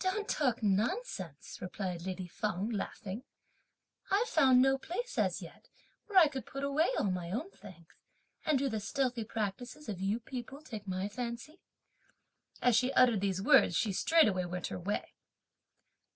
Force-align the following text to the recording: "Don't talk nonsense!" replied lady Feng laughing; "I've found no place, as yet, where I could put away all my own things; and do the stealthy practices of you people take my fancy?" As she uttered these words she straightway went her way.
"Don't 0.00 0.28
talk 0.28 0.60
nonsense!" 0.60 1.60
replied 1.60 2.02
lady 2.04 2.26
Feng 2.26 2.68
laughing; 2.70 3.22
"I've 4.10 4.26
found 4.28 4.60
no 4.60 4.76
place, 4.76 5.16
as 5.16 5.40
yet, 5.40 5.68
where 6.06 6.18
I 6.18 6.26
could 6.26 6.46
put 6.46 6.64
away 6.64 6.88
all 6.98 7.12
my 7.12 7.30
own 7.30 7.48
things; 7.52 7.86
and 8.44 8.58
do 8.58 8.68
the 8.68 8.80
stealthy 8.80 9.22
practices 9.22 9.88
of 9.88 10.00
you 10.00 10.18
people 10.18 10.62
take 10.62 10.88
my 10.88 11.08
fancy?" 11.08 11.60
As 12.60 12.74
she 12.74 12.92
uttered 12.94 13.20
these 13.20 13.40
words 13.40 13.76
she 13.76 13.92
straightway 13.92 14.46
went 14.46 14.66
her 14.66 14.80
way. 14.80 15.12